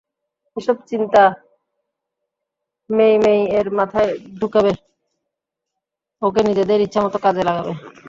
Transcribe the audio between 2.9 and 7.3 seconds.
মেই-মেইয়ের মাথায় ঢুকাবে, ওকে নিজেদের ইচ্ছামতো